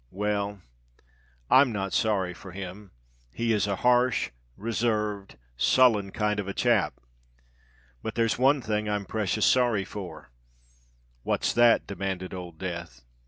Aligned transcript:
Well—I'm 0.09 1.71
not 1.71 1.93
sorry 1.93 2.33
for 2.33 2.53
him: 2.53 2.89
he 3.31 3.53
is 3.53 3.67
a 3.67 3.75
harsh, 3.85 4.31
reserved, 4.57 5.37
sullen 5.57 6.09
kind 6.09 6.39
of 6.39 6.47
a 6.47 6.55
chap. 6.55 6.99
But 8.01 8.15
there's 8.15 8.39
one 8.39 8.63
thing 8.63 8.89
I'm 8.89 9.05
precious 9.05 9.45
sorry 9.45 9.85
for——" 9.85 10.31
"What's 11.21 11.53
that?" 11.53 11.85
demanded 11.85 12.33
Old 12.33 12.57
Death. 12.57 13.03